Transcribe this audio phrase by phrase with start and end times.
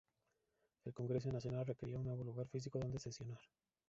[0.83, 3.37] El Congreso Nacional requería un nuevo lugar físico donde sesionar.